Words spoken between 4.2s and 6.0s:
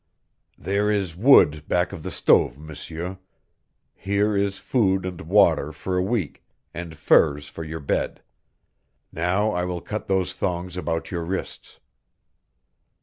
is food and water for